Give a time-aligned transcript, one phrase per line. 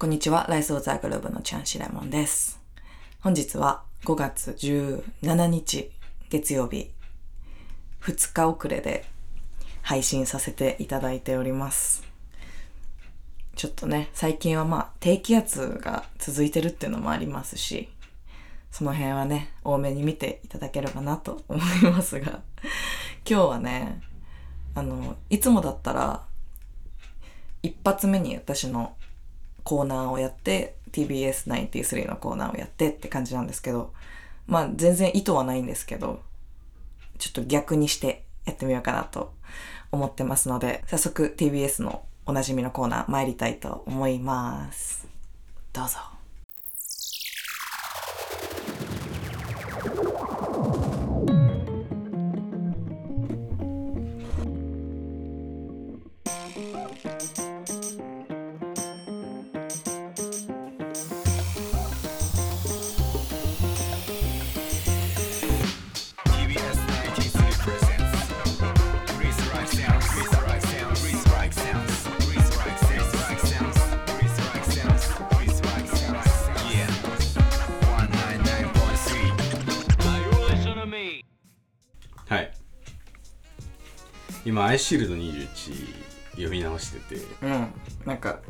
[0.00, 2.58] こんにちは、ライスオーザーグループのチャンシレモンです。
[3.20, 5.90] 本日は5月17日
[6.30, 6.90] 月曜日、
[8.00, 9.04] 2日遅れで
[9.82, 12.02] 配信させていただいております。
[13.56, 17.90] ちょっとね、最近はまあ低気圧が続いてるっていうのもありますし、
[18.70, 22.40] その辺はね、多めに見ていただければなと思いますが、
[23.28, 24.00] 今日はね、
[24.74, 26.24] あの、いつもだったら、
[27.62, 28.96] 一発目に私の
[29.64, 33.92] コーナーをやって TBS93 のコーナーをやってって感じなんですけど
[34.46, 36.20] まあ全然意図はないんですけど
[37.18, 39.32] ちょっと逆にしてやってみようかなと
[39.92, 45.06] 思ってますので早速 TBS のおなじみのコーナー参りたいと思います。
[45.72, 46.09] どうぞ。
[84.60, 85.48] 今アイシールド21
[86.32, 87.22] 読み直してて。
[87.42, 87.72] うん。
[88.04, 88.40] なんか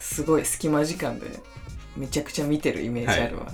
[0.00, 1.26] すごい隙間時間で
[1.96, 3.46] めちゃくちゃ見てるイメージあるわ、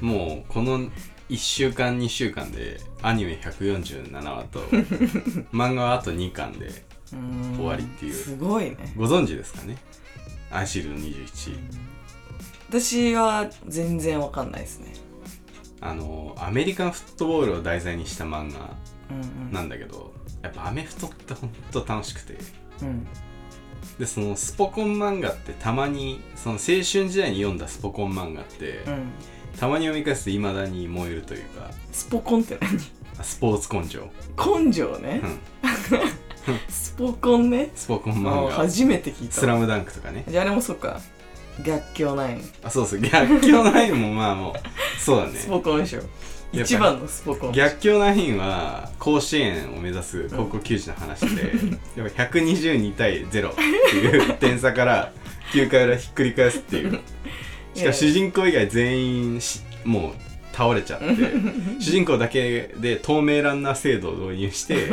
[0.00, 0.80] もうこの
[1.28, 4.60] 1週間2週間でアニメ147話と
[5.52, 6.82] 漫画はあと2巻で
[7.56, 8.14] 終わりっていう。
[8.14, 8.76] すごいね。
[8.96, 9.76] ご存知ですかね？
[10.50, 11.58] アイシールド21
[12.70, 14.94] 私は全然わかんないですね。
[15.82, 18.70] あのアメリカンフットボールを題材にした漫画
[19.10, 19.52] うんうん。
[19.52, 22.38] なんだけどやっぱアメフトってほんと楽しくて。
[22.82, 23.06] うん。
[23.98, 29.10] でそのスポコン漫画ってたまにその青春時代に読んだスポコン漫画って、うん。
[29.58, 31.70] たまに読み返すといまだに燃えるというか。
[31.90, 32.78] スポコンって何？
[33.18, 35.20] あスポーツ根性、根性ね。
[35.22, 35.40] う、ん、
[36.70, 37.70] スポコンね？
[37.74, 38.52] スポコンあ漫画。
[38.52, 39.34] 初めて聞いた。
[39.34, 40.24] スラムダンクとかね。
[40.28, 41.00] じゃああれもそうか。
[41.64, 42.42] 逆境ナイン。
[42.62, 43.00] あそうそう。
[43.00, 45.32] 逆境ナインもまあもうそうだね。
[45.38, 46.04] スポコン賞ぱ
[46.52, 47.52] 一番のスポコン。
[47.52, 51.52] 逆境ナインは甲子園を目指す高校球児の話で、
[51.96, 55.12] やっぱ122対0っていう点差から
[55.52, 57.00] 9回裏ひっくり返すっていう。
[57.74, 60.12] しかも主人公以外全員しもう
[60.52, 61.06] 倒れちゃって
[61.78, 64.88] 主人公だけで透明ランナー制度を導入して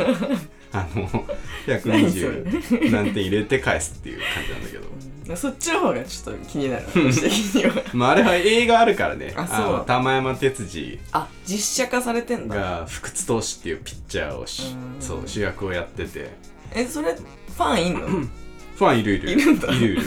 [0.72, 1.08] あの
[1.66, 4.85] 120何点入れて返すっていう感じなんだけど、うん
[5.34, 6.84] そっちの方がちょっと気になる。
[6.94, 7.82] 私的には。
[7.94, 9.32] まあ、あれは映画あるからね。
[9.36, 9.72] あそう。
[9.78, 12.54] の玉山哲司あ実写化されてんだ。
[12.54, 15.02] が福津投手っていうピッチャーをしうん。
[15.02, 16.30] そう主役をやってて。
[16.74, 18.06] えそれファンいんの？
[18.06, 19.30] ファンいるいる。
[19.32, 19.72] いるんだ。
[19.72, 20.02] いるいる。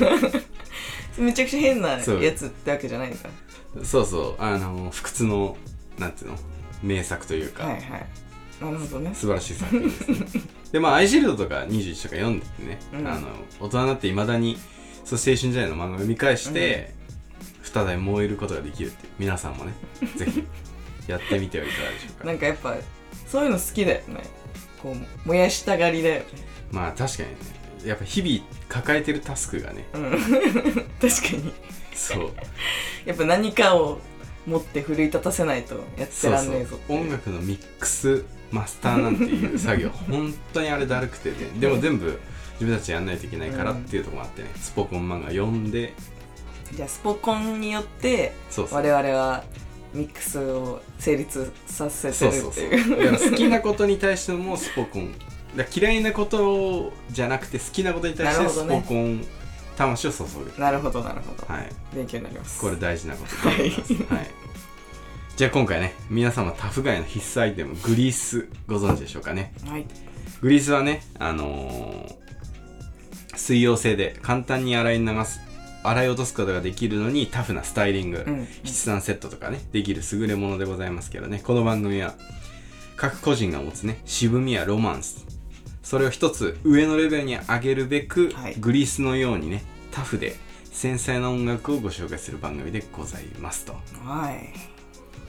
[1.18, 2.32] めちゃくちゃ変なやそう。
[2.32, 3.18] つってわけじゃないんだ
[3.84, 4.42] そうそう。
[4.42, 5.58] あの福津の
[5.98, 6.38] なんていうの？
[6.82, 7.84] 名作というか、はいはい。
[8.62, 9.12] なるほどね。
[9.14, 10.42] 素晴らしい作品ですね。
[10.72, 13.08] でまあアイシールドとか21とか読んでてね、うん。
[13.08, 13.28] あの
[13.60, 14.58] 大人になっていまだに
[15.10, 16.94] そう青春時代の漫画を読み返して、
[17.64, 19.14] 再び燃えることができるっていう。
[19.18, 19.74] 皆さんもね
[20.16, 20.44] ぜひ
[21.08, 22.26] やってみてはいかがでしょうか。
[22.26, 22.76] なんかやっぱ
[23.28, 24.24] そういうの好きだよね。
[24.84, 26.26] こう燃やしたがりだよね。
[26.72, 27.36] まあ確かにね。
[27.86, 30.12] やっぱ日々抱えてるタスクがねうん。
[31.02, 31.54] 確かに。
[31.96, 32.32] そう。
[33.06, 34.00] やっぱ何かを
[34.46, 36.94] 持って奮い立たせないとやってそうそらんねえぞう。
[36.94, 41.36] 音楽のミックスマスターなんていう作業本当にあれだるくてね。
[41.60, 42.20] でも全部
[42.60, 45.94] 自分たちでやんないといけないからっていうところもあってね、スポコン漫画読んで。
[46.74, 48.78] じゃあスポコンによってそうそう。
[48.78, 49.44] 我々は
[49.94, 52.42] ミックスを成立させてるってそう。
[52.44, 53.12] そうそういう。
[53.12, 55.12] だから好きなことに対してもスポコン。
[55.56, 59.26] だから嫌いなことじゃなくて好きなことに対してスポコン
[59.78, 60.24] 魂を注
[60.56, 61.70] ぐ、なるほどなるほど、はい。
[61.96, 62.60] 勉強になります。
[62.62, 64.28] これ大事なことでございます、はい。
[65.38, 69.54] じゃあ今回ね皆様タフガイの必須アイテムグリースご存知でしょうかね。
[69.66, 69.86] はい。
[70.42, 72.29] グリースはねあのー
[73.40, 75.40] 水溶性で簡単に洗い流す
[75.82, 78.46] 洗い落とすことができるのにタフなスタイリング、うん。
[78.64, 81.42] 筆算セットとかねできる優れものでございますけどね。
[81.44, 82.16] この番組は
[82.98, 85.26] 各個人が持つね渋みやロマンス。
[85.82, 88.56] それを一つ上のレベルに上げるべく、はい。
[88.60, 90.36] グリースのようにねタフで
[90.66, 93.74] 繊細な音楽をご紹介する番組でございますと。
[94.04, 94.54] はい。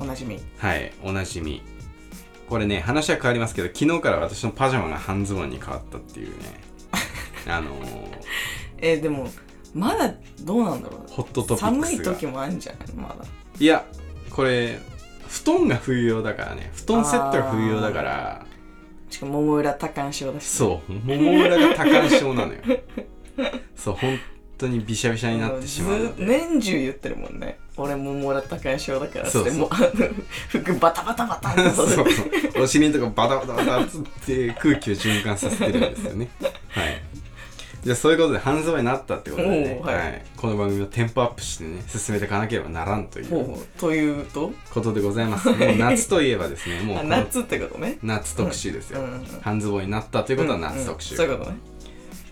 [0.01, 0.41] おなじみ。
[0.59, 1.63] はいおなじみ。
[2.49, 6.70] これね話は変わりますけど昨日から私のパジャマが半ズボンに変わったっていうね
[7.51, 7.85] あのー、
[8.79, 9.29] えーでも
[9.75, 12.93] まだどうなんだろうホットトピック寒い時もあるんじゃない？
[12.97, 13.25] まだ。
[13.59, 13.85] いや
[14.31, 14.79] これ
[15.29, 16.71] 布団が冬用だからね。
[16.75, 18.45] 布団セットが冬用だから。
[19.09, 20.93] しかも桃浦多感症だしそう。
[21.05, 22.59] 桃裏が多感症なのよ。
[23.77, 24.19] そう本
[24.59, 27.59] 当にびしゃびしゃになってしまう年中言ってるもんね。
[27.77, 29.69] 俺ももらった会証だからそうもう。
[29.71, 30.09] あ の
[30.49, 31.71] 服バタバタバタって。
[31.71, 32.07] そうそう。
[32.63, 36.29] お尻のとこバタバタバタっつって空気を循環させてるんですよね。
[36.69, 37.01] はい
[37.83, 39.95] じゃあそういうことで半ズボンになったってことでね、はい。
[39.97, 44.53] はい、この番組をテンポアップしてね進めていかなければならんというというと？
[44.73, 45.49] ことでございます。
[45.49, 47.99] もう夏といえばですねもう夏ってことね。
[48.03, 51.23] 夏特集ですよ、うんうん半ズボンになったということは夏特集、うん。
[51.23, 51.59] うんそういうことね。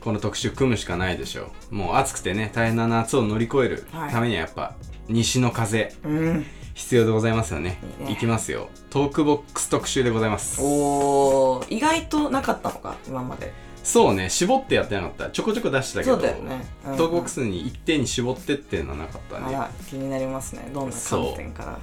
[0.00, 1.50] この特集組むしかないでしょ。
[1.70, 4.10] うもう暑くてね大変な夏を乗り越えるはい。
[4.10, 4.74] ためにはやっぱ
[5.08, 6.46] 西の風うん。
[6.74, 7.78] 必要でございますよね。
[8.08, 8.68] いきますよ。
[8.90, 10.60] トークボックス特集でございます。
[10.62, 13.52] おー意外となかったのか今まで
[13.82, 15.30] そうね絞ってやってなかった。
[15.30, 19.56] ちょこちょこ出してたけどそうだよね、うんトークボックスに一定に絞ってっていうのはなかったね。
[19.56, 20.70] あら気になりますね。
[20.72, 21.78] どんな観点から。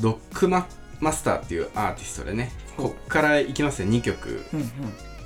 [0.00, 0.66] ドックマ
[1.00, 4.44] マスターっていうアーティストでねこっからいきますよ2曲。
[4.52, 4.68] うんうん。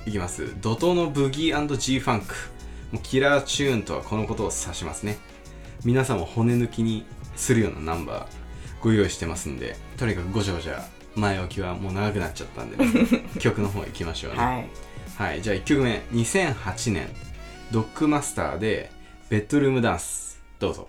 [0.05, 0.55] いきます。
[0.61, 2.35] 怒涛のブギー &G ファンク。
[2.91, 5.17] もうキラーチューンとはこのことを指しますね。
[5.85, 7.05] 皆さんも骨抜きに
[7.35, 13.25] するようなナンバーご用意してますんでとにかくごちゃごちゃ前置きはもう長くなっちゃったんでね。
[13.39, 14.37] 曲の方行きましょうね。
[14.37, 14.88] はい
[15.19, 16.01] はい、じゃあ1曲目。
[16.13, 17.09] 2008年。
[17.73, 18.89] ドッグマスターで
[19.29, 20.41] ベッドルームダンス。
[20.59, 20.87] どうぞ。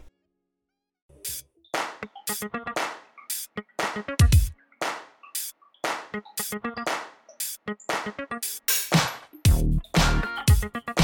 [10.96, 10.99] ブ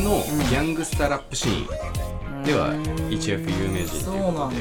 [0.00, 2.74] のギャングスターラップシーンでは
[3.10, 4.56] 一躍有名人ということで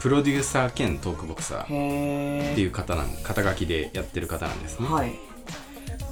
[0.00, 5.12] プロデューサー兼トークボクサーっていう方なん肩書きでやってる方なんですね、はい。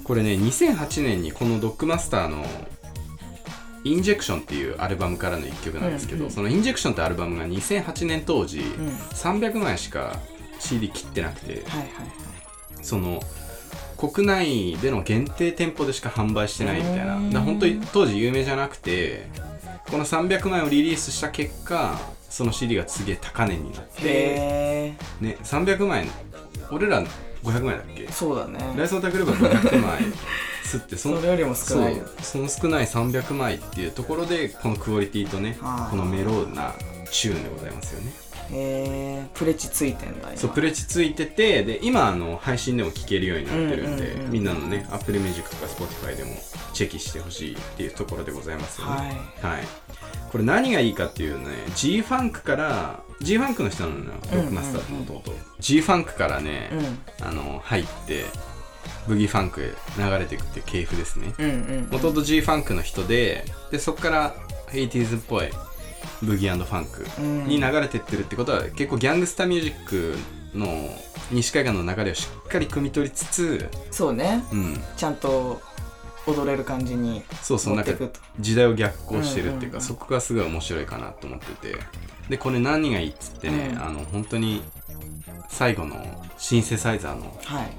[0.04, 2.44] これね2008年にこのドッグマスターの
[3.82, 6.30] 「インジェクション」っていうアルバムからの1曲なんですけど、うんうん。
[6.32, 8.62] その「インジェクション」ってアルバムが2008年当時、ん。
[8.62, 10.16] 300枚しか
[10.60, 11.86] CD 切ってなくてはいはいはい。
[12.82, 13.20] その
[14.08, 17.20] 国内での限定店舗でしか販売してないみたいな。
[17.30, 19.26] だ本当に当時有名じゃなくて
[19.90, 26.06] この300枚をリリースした結果その CD がすげえ高値になって、ね、300枚
[26.70, 27.02] 俺ら
[27.42, 28.06] 500枚だっけ？
[28.12, 28.58] そうだね。
[28.76, 30.00] ライスオタクルーバー500枚
[30.62, 31.96] 吸ってそのそれよりも少ない。
[31.96, 35.58] よその少ない300枚っていうところでこのクオリティとね
[35.90, 36.74] このメローな
[37.10, 38.12] チューンでございますよね
[38.52, 40.36] へえプレチついてんだ今。
[40.36, 44.32] そうプレチついててで今あの配信でも聴けるようになってるんで、うんうんうん。
[44.32, 46.30] みんなのね Apple Music とか Spotify でも
[46.72, 48.92] チェキしてほしいっていうところでございますよね。
[49.42, 49.52] はい。
[49.54, 49.64] はい、
[50.30, 56.70] これ何がいいかっていうね G ファンクから G ファンクの人なのよロックマスターってもともと G ファンクからね、
[57.20, 57.26] うん。
[57.26, 58.24] あの入って
[59.06, 61.34] ブギーファンクへ流れていくっていう系譜ですね。
[61.90, 64.34] もともと G ファンクの人ででそこから
[64.72, 65.48] 80s っぽい
[66.22, 67.46] ブギーファンクうん。
[67.46, 70.16] に流れてってるってことは結構ギャングスターミュージック
[70.54, 70.66] の
[71.30, 74.44] 西海岸の流れをしっかり汲み取りつつそうね。
[74.52, 74.80] うん。
[74.96, 75.60] ちゃんと
[76.26, 77.92] 踊れる感じにそうそうなんか
[78.38, 81.76] 時代を逆行してるっていうか、そこがすごい面白いかなと思ってて。
[82.28, 83.82] でこれ何がいいっつってね、うん。
[83.82, 84.62] あの本当に
[85.48, 85.96] 最後の
[86.38, 87.76] シンセサイザーのはい。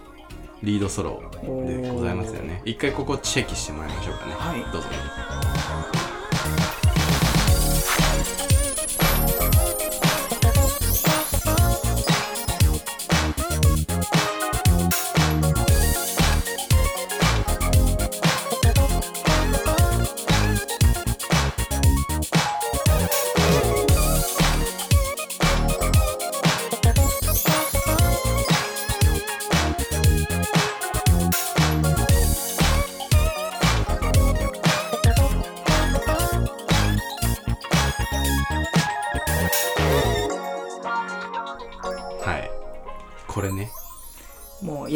[0.63, 2.62] リードソロでございますよね。
[2.66, 4.34] 一回ここチェキしてもらいましょうかね。
[4.34, 4.62] はい。
[4.72, 6.00] どうぞ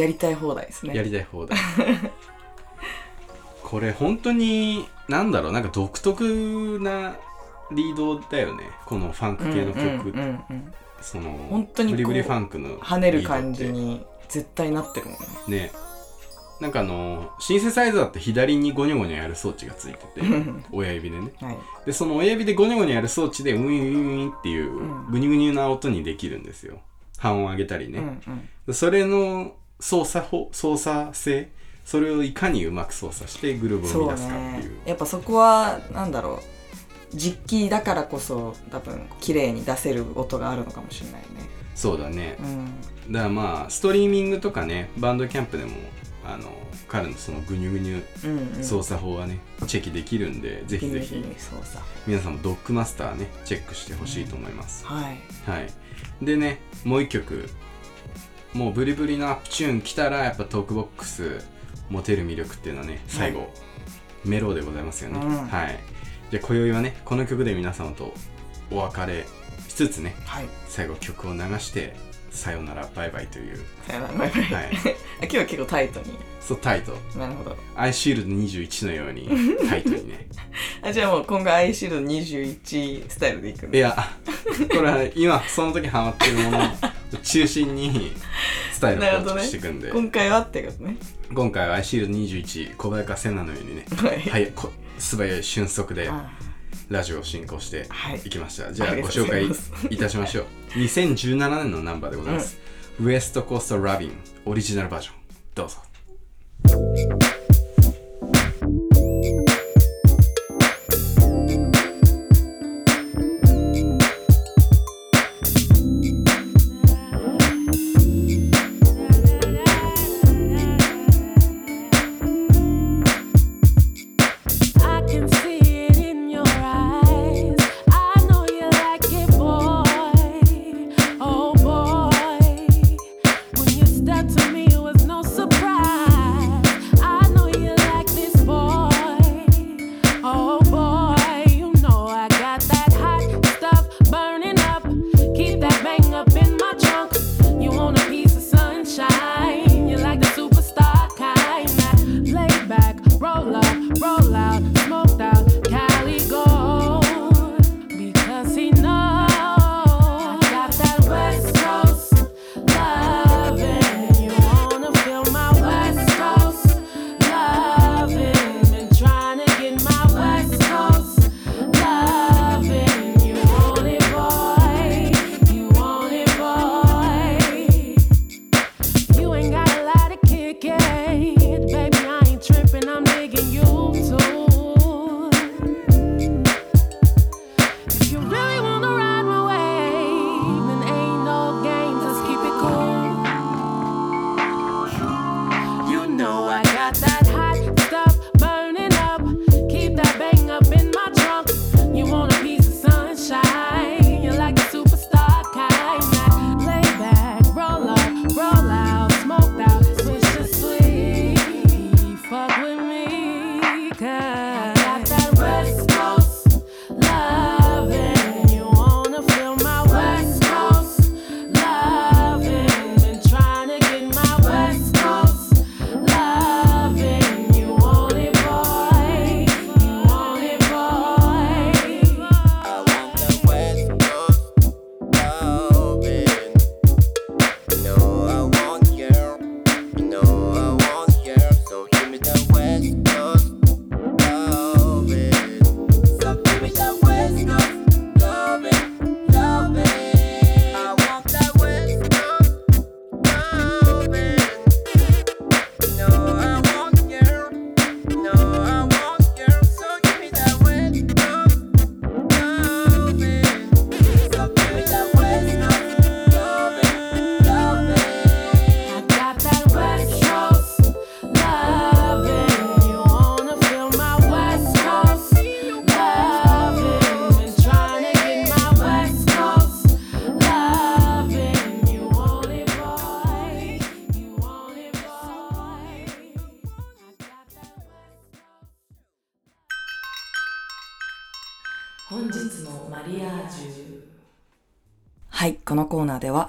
[0.06, 0.96] やりたい放題ですね。
[0.96, 1.58] やりたい放題。
[3.64, 7.18] これ本当になんだろうなんか独特な
[7.72, 8.70] リードだよね。
[8.86, 10.14] このファンク系の曲、うんうんうんう
[10.54, 10.72] ん。
[11.02, 15.20] その本当にブリブリファンクの跳ねる感じに絶対なってるもんね。
[15.46, 15.72] てね。
[16.62, 20.06] なんかあのシンセサイザーって左にゴニョゴニョやる装置がついてて
[20.72, 21.34] 親指でね。
[21.42, 21.58] はい。
[21.88, 26.78] でその親指でゴニョゴニョやる装置でウィンウィンウィンっていううんグニュグニュな音にできるんですよ。
[27.18, 28.50] 半音上げたりね、うんうん。
[28.68, 31.50] でそれの操作法操作性
[31.84, 34.78] それをいかにうまく操作してグルーブを生み出すかってねいう。
[34.86, 37.16] やっぱそこはなんだろう。
[37.16, 41.28] 実機だからこそ多分綺麗に出せる音があるのかもしれないね。
[41.76, 42.38] そうだね。
[42.40, 43.14] うん。
[43.14, 45.72] だからまあストリーミングとかねバンドキャンプでも
[46.26, 46.52] あの
[46.88, 48.64] 彼のそのグニュグニュうんうん。
[48.64, 51.24] 操作法はね、チェキできるんでぜひぜひ。
[52.08, 55.20] 皆さんもドッグマスターねチェックしてほしいと思います、はい。
[55.46, 55.68] はい。
[56.26, 57.48] でねもう一曲
[58.56, 61.46] もうブリブリのアップチューン来たらやっぱトークボックス
[61.90, 63.52] モテる魅力っていうのはね最後、
[64.24, 65.48] メロでございますよね、うん。
[65.48, 65.80] はい。
[66.32, 68.14] じゃあ今宵はねこの曲で皆様と
[68.72, 69.26] お別れ
[69.68, 70.46] しつつねはい。
[70.70, 71.96] 最後曲を流して
[72.36, 73.60] さよならバイバイという。
[73.88, 74.44] さよならバイバイ。
[74.44, 74.66] はい。
[74.66, 74.70] あ
[75.24, 76.18] 今日は結構タイトに。
[76.42, 76.98] そうタイト。
[77.18, 77.58] なるほど。
[77.76, 79.30] アイシールド21のように
[79.68, 80.28] タイトにね。
[80.82, 83.96] あじゃあもう今後アイシールド21スタイルでいくんいや
[84.70, 86.62] これは今その時ハマってるものを
[87.24, 88.14] 中心に
[88.72, 90.98] スタイルを構築していくんで、今回はってことね。
[91.34, 93.86] 今回はアイシールド21小早川瀬名のようにね。
[93.96, 94.20] はい。
[94.22, 96.30] はいこ素早い瞬足であ
[96.90, 98.22] ラジオを進行してはい。
[98.26, 99.46] いきました、じゃあご紹介
[99.90, 100.46] いたしましょう。
[100.80, 102.58] 2017年のナンバーでございます、
[103.02, 104.14] ウエストコーストラビン
[104.46, 105.16] オリジナルバージョン。
[105.56, 105.78] どうぞ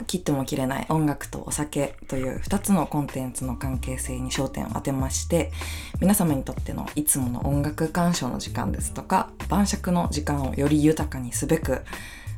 [0.06, 5.52] 切っても切れない音楽とお酒という2つのコンテンツの関係性に焦点を当てまして
[6.00, 11.82] 皆様にとってのいつもの音楽鑑賞の時間ですとか晩酌の時間をより豊かにすべく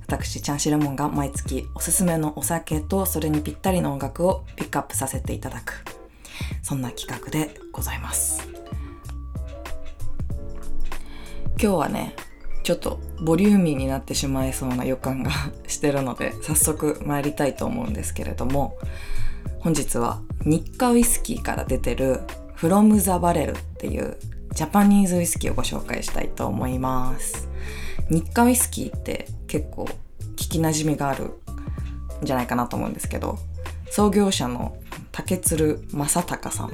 [0.06, 5.84] 私チャンシレモンが毎月おすすめのお酒とそれにぴったりの音楽をピックアップさせていただく
[6.62, 8.48] そんな企画でございます。
[11.60, 12.14] 今日はね
[12.68, 15.30] ちょっとボリューミーになってしまいそうな予感が
[15.66, 18.76] してるので早速参りたいと思うんですけれども
[19.60, 22.20] 本日は日課ウイスキーから出てる
[22.58, 24.18] From the Barrel っていう
[24.52, 27.48] ジャパニーズウイスキーをご紹介したいと思います。
[28.10, 29.86] 日課ウイスキーって結構
[30.36, 31.32] 聞きなじみがあるん
[32.22, 33.38] じゃないかなと思うんですけど
[33.90, 34.76] 創業者の
[35.10, 36.72] 竹鶴正隆さん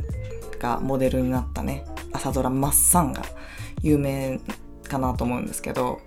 [0.58, 3.22] がモデルになったね朝ドラ「マッサン」が
[3.80, 4.40] 有名
[4.94, 6.00] かなと思うんですけど、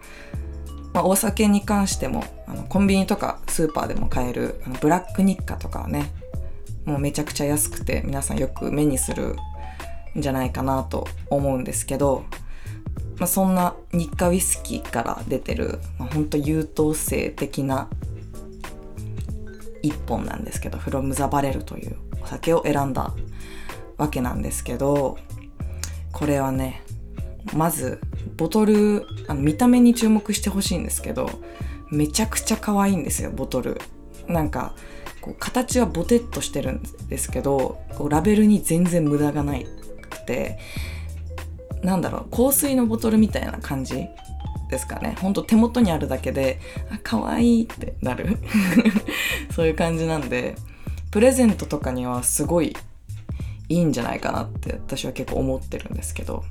[0.94, 6.12] まあ、お酒に関してもあのコンビニとかスーパーでも買えるあのブラック日課とかはね
[6.86, 9.36] もうめちゃくちゃ安くて皆さんよく目にする
[10.18, 12.24] んじゃないかなと思うんですけど、
[13.18, 17.90] まあ、そんな日課ウイスキーから出てる、まあ、ほんと優等生的な
[19.82, 23.14] 一本なんですけどフロムザバレルというお酒を選んだ
[23.98, 25.18] わけなんですけど
[26.14, 26.84] これはね
[27.54, 28.02] まず
[28.36, 31.30] ボトルあの見た目に注目してほしいんですけど
[31.90, 33.80] めちゃくちゃ可愛いんですよボトル。
[34.28, 34.74] なんか
[35.22, 39.66] こう形はボテッとしてるんですけどこうラベルに全然無駄がない
[40.10, 40.60] くて
[41.82, 44.08] なんだろう香水のボトルみたいな感じ
[44.70, 45.16] ですかね。
[45.22, 46.60] ほんと手元にあるだけで
[46.92, 48.38] あ可愛いってなる。
[49.56, 50.56] そういう感じなんで
[51.10, 52.76] プレゼントとかにはすごい
[53.70, 56.44] いいんじゃないかなって私は結構思ってるんですけど。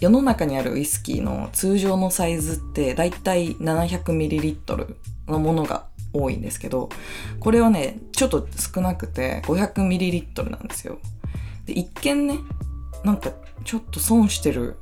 [0.00, 4.94] 世の中にあるウイスキーの通常のサイズってだいたい 700ml
[5.28, 6.88] のものが多いんですけど
[7.40, 10.98] これはねちょっと少なくて 500ml なんですよ。
[11.64, 12.38] で一見ね
[13.04, 13.32] なんか
[13.64, 14.76] ちょっと損してる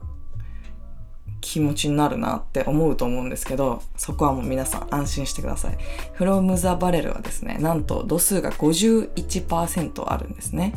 [1.41, 5.79] 気持ちになるなって思うと思うんですけどそこはもう皆さん安心してください。
[6.17, 10.75] From the Barrel はですねなんと度数が51%あるんですね。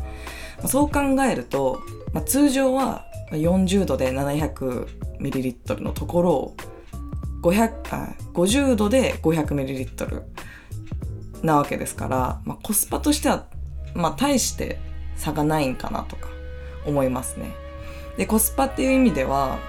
[0.65, 1.81] そう考えると、
[2.13, 6.55] まあ、通常は40度で 700ml のところを
[7.41, 10.23] 500あ50度で 500ml
[11.43, 13.45] なわけですから、まあ、コスパとしては、
[13.93, 14.79] まあ、大して
[15.15, 16.29] 差がないんかなとか
[16.85, 17.51] 思いますね。
[18.17, 19.59] でコスパっていう意味では、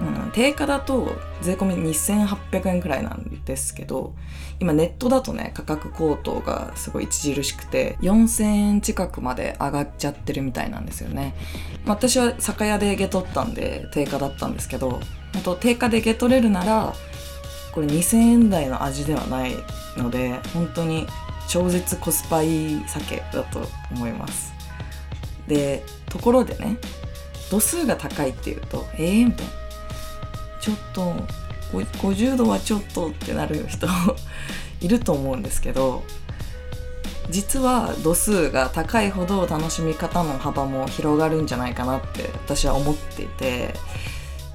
[0.00, 4.14] うん、定価だと税込み2800円くらいなんですけど
[4.58, 11.34] 今ネットだとね価格高騰がすごい著しくて4000円近くまで上がっちゃってるみたいなんですよね。
[11.86, 15.00] 私は酒屋で受け取ったんで定価だったんですけど
[15.32, 16.94] 本当定価で受け取れるなら
[17.72, 19.52] これ2000円台の味ではない
[19.96, 21.06] ので本当に
[21.48, 24.52] 超絶コスパいい酒だと思います。
[25.46, 26.78] でところでね
[27.50, 29.52] 度数が高いっていうとえー、みたいな
[30.64, 31.12] ちょっと
[31.74, 33.86] 50度はちょっとってなる人
[34.80, 36.02] いると思うんですけど
[37.28, 43.74] 実は度数が高いほど楽しみ方の幅も広がるんじゃないかなって私は思っていて、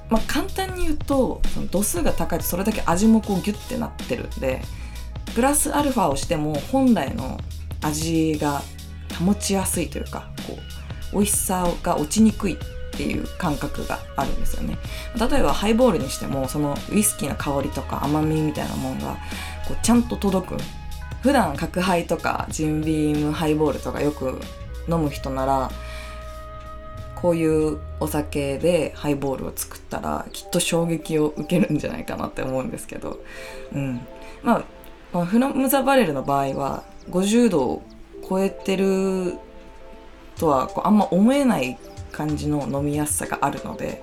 [0.08, 4.62] まあ、簡単に言うとその度数が高いとそれだけ味もこうギュッてなってるんで
[5.36, 7.38] プラスアルファをしても本来の
[7.82, 8.62] 味が
[9.24, 10.58] 保ちやすいというかこ
[11.12, 12.58] う美味しさが落ちにくい
[13.00, 14.76] っていう感覚があるんですよね。
[15.18, 19.16] 例えばハイボールにしてもそのウイスキーの香りとか甘みみたいなもんが
[19.66, 20.56] こうちゃんと届く。
[21.22, 24.40] 普段角ハイとかジンビームハイボールとかよく
[24.88, 25.70] 飲む人なら
[27.14, 33.22] こういうお酒でハイボールを作ったらきっと衝撃を受けるんじゃないかなって思うんですけど、
[33.74, 34.00] うん、
[34.42, 34.64] まあ
[35.12, 37.82] このフロム・ザ・バレルの場合は50度を
[38.26, 39.34] 超えてる
[40.38, 41.78] とはこうあんま思えない
[42.20, 44.02] 感じの飲みやすさがあるので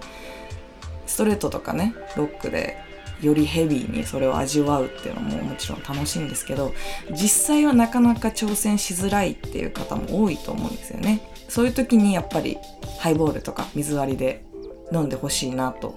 [1.05, 2.77] ストレートとかねロックで
[3.21, 6.73] よりヘビーにそれを味わうっていうのももちろん楽しいんですけど
[7.11, 11.21] 実際はなかなか挑戦しづらいっていう方も多いと思うんですよね。
[11.47, 12.57] そういう時にやっぱり
[12.99, 14.43] ハイボールとか水割りで
[14.91, 15.95] 飲んでほしいなと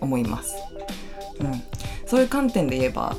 [0.00, 0.54] 思います、
[1.40, 1.62] うん、
[2.06, 3.16] そういう観点で言えば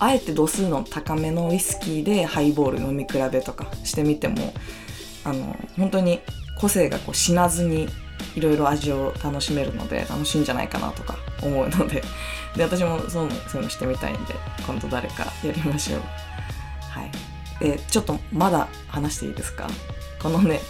[0.00, 4.52] あえて度数の高めのウイスキーでハイボール飲み比べとかしてみても
[5.24, 6.20] あの本当に
[6.56, 7.88] 個性がこう死なずに
[8.34, 12.02] いろいろ味を楽しめるので楽しいんじゃないかなとか思うので。
[12.56, 14.34] で私もそうそういうのしてみたいんで
[14.66, 16.00] 今度誰かやりましょう。
[16.88, 17.10] はい。
[17.60, 19.68] でちょっとまだ話していいですか？
[20.22, 20.60] このね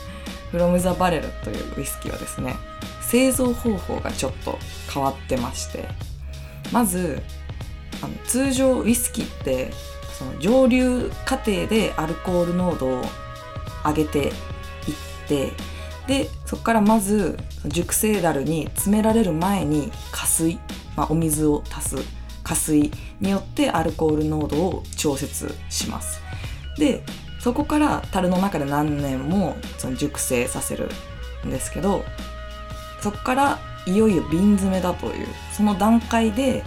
[0.51, 2.57] フロム・ザ・バレルというウイスキーはですね
[3.03, 4.59] 製造方法がちょっと
[4.93, 5.89] 変わってまして。
[6.73, 7.23] まず
[8.03, 9.71] あの通常ウイスキーって
[10.19, 13.03] その蒸留過程でアルコール濃度を
[13.85, 14.33] 上げていっ
[15.29, 15.53] て
[16.07, 20.59] でそこからまず熟成樽に詰められる前に加水、
[20.97, 21.97] まあ、お水を足す
[22.45, 26.21] 加水によってアルコール濃度を調節します。
[26.79, 27.03] で
[27.41, 30.91] そこから樽の中で何年もその熟成させる
[31.47, 32.05] んですけど
[33.01, 36.65] そこからいよいよ瓶詰めだというその段階で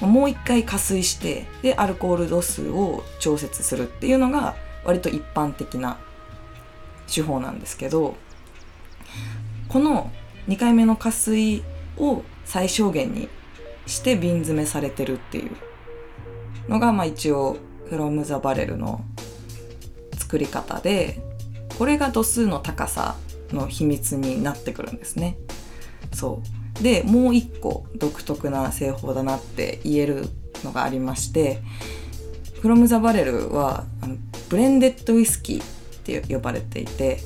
[0.00, 5.98] もう一回加水してでアルコール度数を調節するっていうのが割と一般的な
[7.12, 8.16] 手法なんですけど
[9.68, 10.10] この
[10.48, 11.62] 2回目の加水
[11.96, 13.28] を最小限に
[13.86, 15.50] して瓶詰めされてるっていう
[16.68, 17.56] のがまあ一応
[17.88, 19.04] フロム・ザ・バレルの
[20.16, 21.20] 作り方で
[21.78, 23.16] これが度数の高さ
[23.52, 25.36] の秘密になってくるんですね。
[26.12, 26.42] そ
[26.78, 30.28] うでもう一個独特な製法だなって言える
[30.64, 31.60] のがありまして
[32.60, 34.16] フロム・ザ・バレルはあの
[34.48, 35.66] ブレンデッドウイスキーっ
[36.02, 37.20] て呼ばれていて、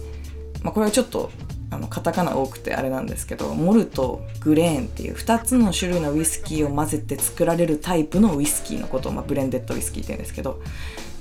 [0.62, 1.30] まあ、これはちょっと
[1.74, 10.62] あのカタカナ多くてあれなんですけどモルトグレーンっていう2つの種類のウイスキーを混ぜて作られるタイプのウイスキーのことを、まあ、ブレンデッドウイスキーって言うんですけど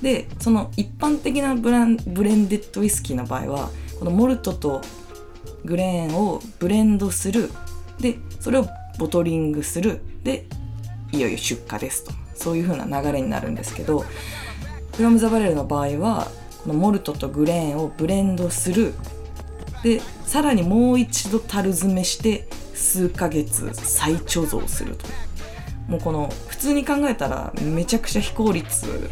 [0.02, 4.80] でその一般的なブランブレンデッドウイスキーの場合はこのモルトと
[5.64, 7.50] グレーンをブレンドする
[7.98, 8.66] でそれを
[8.98, 10.46] ボトリングするで
[11.12, 12.24] いよいよ出荷ですと。
[12.34, 14.04] そういう風な流れになるんですけど
[14.96, 16.28] フロム・ザ・バレルの場合は
[16.64, 18.94] このモルトとグレーンをブレンドする
[19.84, 25.06] でさらにもう一度樽詰めして数ヶ月再貯蔵すると。
[25.86, 29.10] もうこの普通に考えたらめちゃくちゃ非効率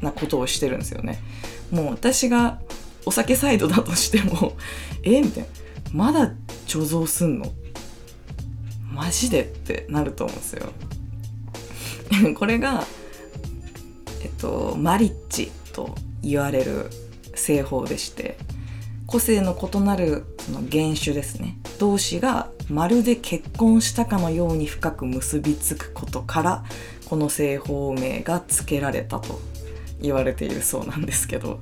[0.00, 1.22] なことをしてるんですよね。
[1.70, 2.58] もう私が
[3.04, 4.54] お酒サイドだとしても
[5.04, 5.20] え？
[5.20, 5.48] みたいな。
[5.92, 6.32] まだ
[6.66, 7.52] 貯蔵すんの？
[8.90, 10.72] マジでってなると思うんですよ。
[12.34, 12.86] これが
[14.22, 16.88] えっとマリッジと言われる
[17.34, 18.38] 製法でして。
[19.12, 21.58] 個性の異なるその原種ですね。
[21.78, 26.64] 同士がまるで結婚したかのように深く結びつくことから
[27.10, 29.38] この製法名が付けられたと
[30.00, 31.60] 言われているそうなんですけど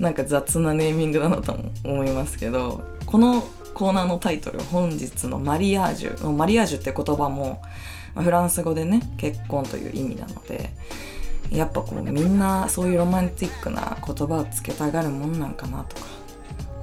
[0.00, 3.42] なんか雑なネーミングだなとも思いますけどこの
[3.74, 7.62] コーナーのタイトル本日のマリアージュマリアージュって言葉も
[8.16, 10.70] フランス語でね結婚という意味なので
[11.52, 16.19] やっぱこうみんなそういうロマンティックな言葉をつけたがるもんなんかなとか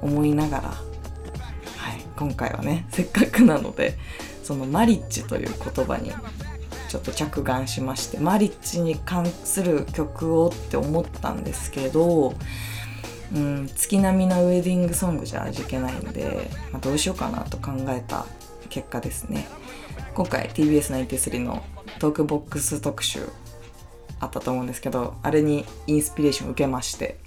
[0.02, 0.76] 思いながら、は
[1.94, 3.98] い、今回はねせっかくなので
[4.42, 6.12] そのマリッジという言葉に
[6.88, 12.34] ちょっと着眼しましてマリッジに関する曲をって思ったんですけど、
[13.34, 18.24] うん、月並みなウェディングソングじゃ味気ないんで、まあ、どうしようかなと考えた
[18.70, 19.46] 結果ですね。
[20.14, 21.62] 今回 TBS93 の
[21.98, 23.28] トークボックス特集
[24.18, 27.18] あったと思うんですけどあれにインスピレーション受けまして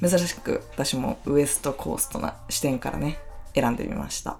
[0.00, 3.18] 珍しく私もウエストコーストな視点からね
[3.54, 4.38] 選んでみました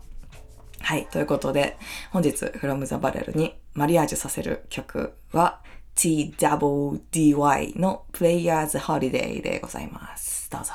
[0.80, 1.76] はいということで
[2.12, 5.60] 本日 From the Barrel にマリアージュさせる曲は
[5.96, 10.72] TWDY の Players Holiday でございますどうぞ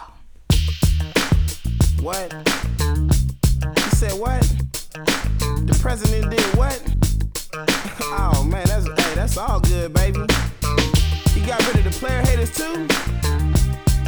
[2.03, 2.35] What?
[2.35, 4.41] You said what?
[5.65, 6.81] The president did what?
[7.55, 10.19] oh man, that's hey, that's all good, baby.
[10.19, 12.87] You got rid of the player haters too?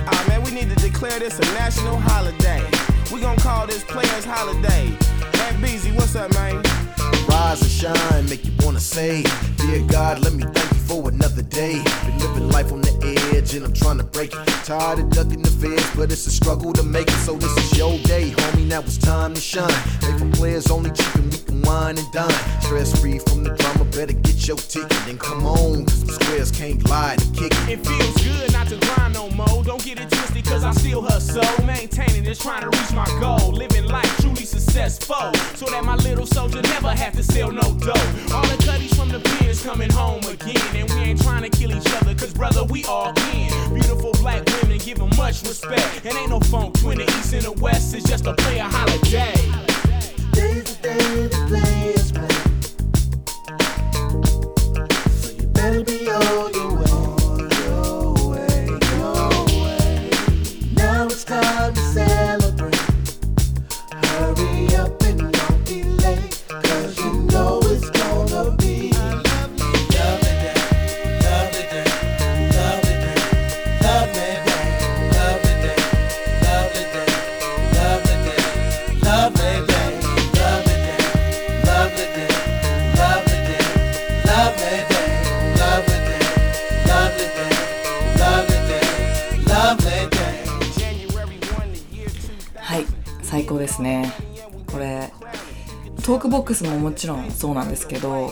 [0.07, 2.63] Ah man, we need to declare this a national holiday.
[3.11, 4.89] We gonna call this Players Holiday.
[5.37, 6.63] Man, Beezy, what's up, man?
[7.35, 9.23] rise and shine, make you wanna say,
[9.57, 11.83] Dear God, let me thank you for another day.
[12.05, 12.93] Been living life on the
[13.33, 14.47] edge and I'm trying to break it.
[14.63, 17.19] Tired of ducking the feds, but it's a struggle to make it.
[17.27, 18.67] So this is your day, homie.
[18.67, 19.79] Now it's time to shine.
[20.01, 22.61] Made for players only chicken, we can wine and dine.
[22.61, 24.97] Stress free from the drama, better get your ticket.
[25.05, 27.69] Then come on, cause the squares can't lie to kick it.
[27.69, 29.13] It feels good not to grind.
[29.15, 29.24] Don't
[29.95, 31.65] get it twisted, cause I still hustle.
[31.65, 33.51] Maintaining this, trying to reach my goal.
[33.51, 35.33] Living life truly successful.
[35.55, 37.93] So that my little soldier never have to sell no dough.
[38.33, 40.75] All the cutties from the pens coming home again.
[40.75, 43.73] And we ain't trying to kill each other, cause brother, we all in.
[43.73, 46.05] Beautiful black women give them much respect.
[46.05, 47.93] And ain't no funk twin, the east and the west.
[47.95, 49.33] It's just a player holiday.
[50.31, 51.94] Day players play.
[93.75, 94.13] ですね。
[94.71, 95.11] これ
[96.03, 98.31] トークボックスももちろんそうなんですけど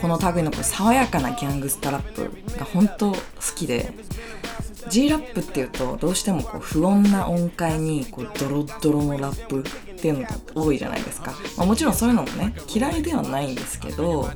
[0.00, 3.18] この類のこう爽やかなギャングスタラップが本当好
[3.54, 3.92] きで
[4.88, 9.62] G ラップっていうとどうしてもこう不穏な音階にこうドロッドロのラップっ
[10.00, 14.28] ていうのが多いじゃないですか、まあ、もちろんそういうのもね嫌いではないんですけど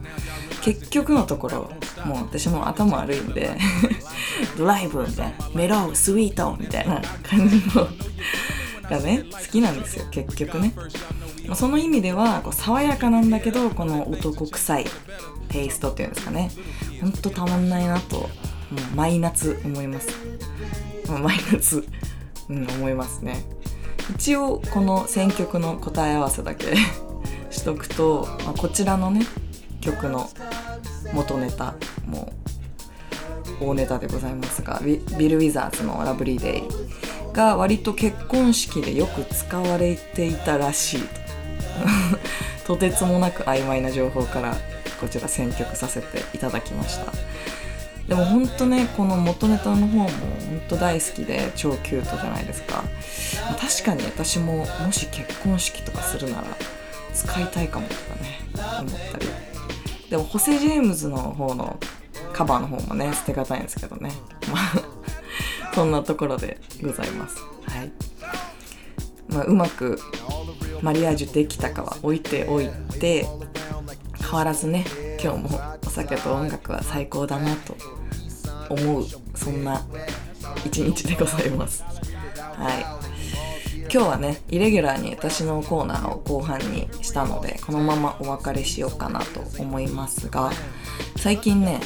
[0.63, 1.71] 結局のところ
[2.05, 3.51] もう私も頭悪いんで
[4.57, 7.89] ドライブみたいなメロウスイートみたいな感じの
[8.89, 10.73] がね好きなんですよ結局ね、
[11.55, 14.85] その意味ではこう爽やかなんだけどこの男臭い
[15.49, 16.51] テイストっていうんですかね。
[17.01, 18.27] ほんとたまんないなとも
[18.93, 20.09] う毎夏思います。
[21.09, 21.87] まあ毎夏、
[22.49, 23.45] うん、思いますね。
[24.15, 26.77] 一応この選曲の答え合わせだけ
[27.51, 29.27] しとくと、まあ、こちらのね
[29.81, 30.31] 曲の
[31.13, 31.75] 元ネタ
[32.07, 32.33] も
[33.61, 36.63] 大ネタでございますがビビル・ウィザーズの「ラブリーデイ」
[37.37, 41.01] が割と結婚式でよく使われていたらしい
[42.65, 42.77] と。
[42.79, 44.57] てつもなく曖昧な情報から
[45.01, 47.13] こちら選曲させていただきました。
[48.09, 52.83] でもほんとねこの元ネタの方もほんと大好きで超キュートじゃないですか。
[53.61, 56.45] 確かに私ももし結婚式とかするなら
[57.15, 58.41] 使いたいかもとかね
[58.81, 59.27] 思ったり。
[60.11, 61.79] でもホセ・ジェームズの方の
[62.33, 64.11] カバーの方もね捨てがたいんですけどね。
[64.51, 64.96] まあ
[65.77, 67.37] そんなところでございます。
[67.37, 67.93] はい。
[69.29, 69.99] まあうまく
[70.81, 73.27] マリアージュできたかは置いておいて
[74.19, 74.87] 変わらずね
[75.23, 77.77] 今日もお酒と音楽は最高だなと
[78.71, 79.83] 思うそんな
[80.65, 81.83] 一日でございます。
[81.83, 83.07] はい。
[83.93, 90.51] 今日はねイレギュラーに私のコーナーを後半にしたのでこのままお別れしようかなと思いますが
[91.17, 91.81] 最近ね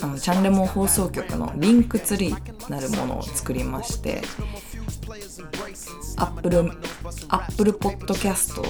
[0.00, 4.22] あのチャンレモ放送局のリンクツリーなるものを作りまして
[6.16, 6.58] アップル
[7.28, 8.62] アップルポッドキャスト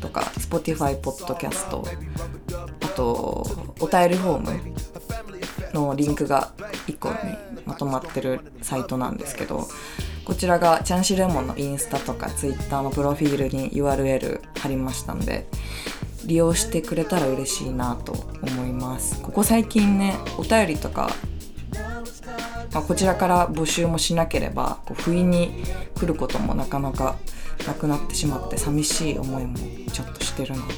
[0.00, 1.84] とか Spotify ポッドキャスト
[2.82, 3.46] あと
[3.80, 4.74] お便りフォーム
[5.72, 6.52] のリンクが
[6.86, 7.14] 1個に
[7.66, 9.66] まとまってるサイトなんですけど
[10.24, 15.46] こちらがチャンシレモンのインスタとかツイッターのプロフィールに URL 貼りましたんで
[16.24, 19.20] 利用してくれたら嬉しいなと思います。
[19.22, 21.10] ここ最近ねお便りとか、
[22.72, 27.16] まあ、こちらから募集もしなければこう不意に来ることもなかなか
[27.66, 29.56] なくなってしまって寂しい思いも
[29.92, 30.74] ちょっとしてるので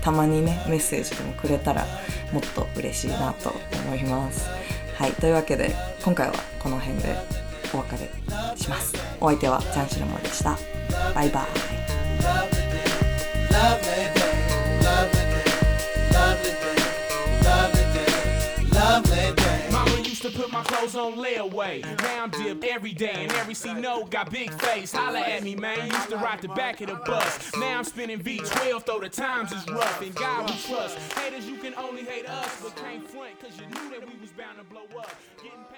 [0.00, 1.84] たまにねメッセージでもくれたら
[2.32, 3.52] もっと嬉しいなと
[3.86, 4.48] 思います。
[4.96, 7.16] はいというわけで今回はこの辺で
[7.74, 8.08] お別れ
[8.56, 8.94] します。
[9.20, 10.56] お相手はチャンシルモでした。
[11.14, 11.44] バイバイ。
[20.62, 21.82] My clothes on layaway.
[22.02, 24.92] Now I'm dipped every day, and every C note got big face.
[24.92, 25.86] Holla at me, man.
[25.86, 27.54] Used to ride the back of the bus.
[27.56, 30.00] Now I'm spinning V12, though the times is rough.
[30.02, 30.98] And God we trust.
[31.18, 34.30] Haters, you can only hate us, but can't front, cause you knew that we was
[34.30, 35.14] bound to blow up.
[35.42, 35.71] Getting.